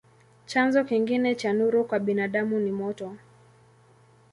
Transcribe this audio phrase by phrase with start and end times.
[0.45, 3.15] Chanzo kingine cha nuru kwa binadamu ni moto.